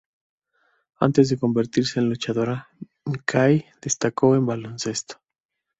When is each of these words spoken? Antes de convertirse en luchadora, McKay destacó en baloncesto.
Antes 0.99 1.29
de 1.29 1.37
convertirse 1.37 1.99
en 1.99 2.09
luchadora, 2.09 2.69
McKay 3.05 3.65
destacó 3.83 4.35
en 4.35 4.47
baloncesto. 4.47 5.21